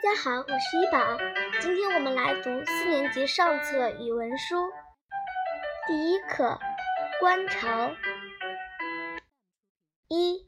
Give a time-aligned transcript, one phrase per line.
[0.00, 1.18] 大家好，我是一宝。
[1.60, 4.70] 今天我们来读四年级上册语文书
[5.88, 6.60] 第一课
[7.20, 7.88] 《观潮》。
[10.06, 10.46] 一、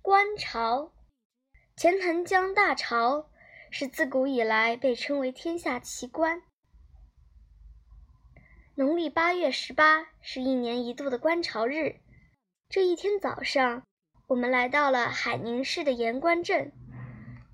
[0.00, 0.92] 观潮。
[1.76, 3.28] 钱塘江大潮
[3.72, 6.42] 是自古以来被称为天下奇观。
[8.76, 11.96] 农历八月十八是一年一度的观潮日。
[12.68, 13.82] 这一天早上，
[14.28, 16.70] 我们来到了海宁市的盐官镇。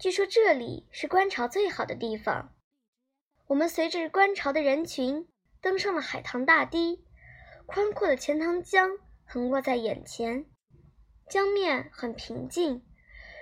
[0.04, 2.54] 据说这里是观潮最好的地方。
[3.46, 5.26] 我们随着观潮的人群
[5.62, 7.02] 登上了海棠大堤，
[7.64, 10.44] 宽阔的钱塘江横卧在眼前，
[11.30, 12.84] 江面很平静，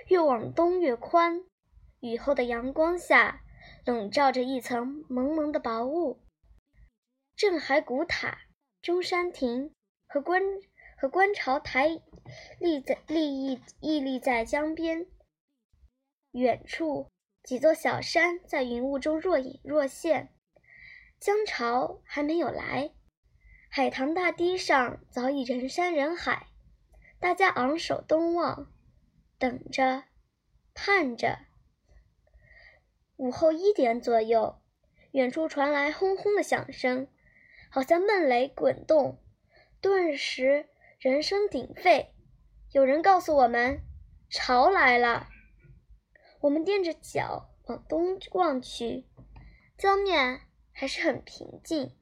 [0.06, 1.42] 越往东越宽。
[1.98, 3.42] 雨后的阳光下，
[3.84, 6.22] 笼罩着一层蒙蒙的薄雾。
[7.34, 8.38] 镇海古塔、
[8.80, 9.74] 中山亭
[10.06, 10.40] 和观
[10.96, 12.00] 和观潮台
[12.60, 15.08] 立在立屹屹立在江边。
[16.32, 17.10] 远处
[17.42, 20.32] 几座小山在云雾中若隐若现，
[21.20, 22.92] 江潮还没有来，
[23.68, 26.48] 海棠大堤上早已人山人海，
[27.20, 28.72] 大家昂首东望，
[29.38, 30.04] 等着，
[30.72, 31.40] 盼着。
[33.16, 34.62] 午后一点左右，
[35.10, 37.08] 远处传来轰轰的响声，
[37.70, 39.22] 好像闷雷滚动，
[39.82, 42.14] 顿时人声鼎沸。
[42.70, 43.82] 有人告诉我们，
[44.30, 45.28] 潮来了。
[46.42, 49.06] 我们踮着脚往东望去，
[49.78, 50.40] 江面
[50.72, 51.96] 还是很平静，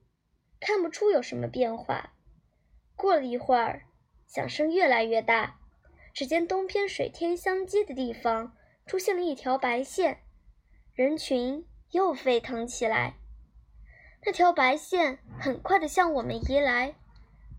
[0.59, 2.15] 看不出有什么变化。
[2.97, 3.83] 过了一会儿，
[4.27, 5.61] 响声越来越大，
[6.15, 10.23] 只见东边水天相接的地方出现了一条白线，
[10.95, 13.17] 人群又沸腾起来。
[14.25, 16.95] 那条白线很快地向我们移来，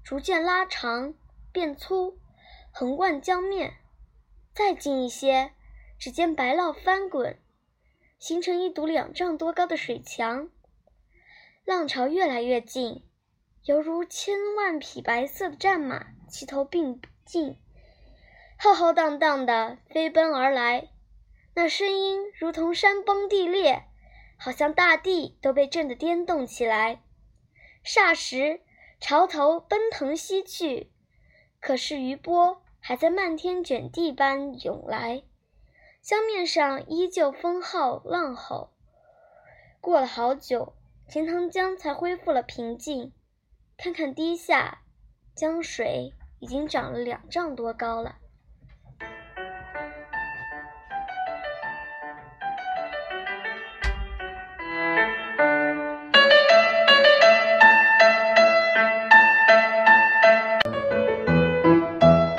[0.04, 1.14] 逐渐拉长
[1.52, 2.18] 变粗，
[2.72, 3.76] 横贯江面。
[4.56, 5.54] 再近一些。
[6.02, 7.38] 只见白浪翻滚，
[8.18, 10.50] 形成一堵两丈多高的水墙。
[11.64, 13.04] 浪潮越来越近，
[13.66, 17.56] 犹如千万匹白色的战马齐头并进，
[18.58, 20.90] 浩浩荡荡地飞奔而来。
[21.54, 23.84] 那声音如同山崩地裂，
[24.40, 27.04] 好像大地都被震得颠动起来。
[27.86, 28.62] 霎时，
[29.00, 30.90] 潮头奔腾西去，
[31.60, 35.22] 可是余波还在漫天卷地般涌来。
[36.02, 38.72] 江面上依旧风号浪吼，
[39.80, 40.74] 过了好久，
[41.08, 43.14] 钱塘江才恢复了平静。
[43.78, 44.82] 看看堤下，
[45.36, 48.18] 江水已经涨了两丈多高了。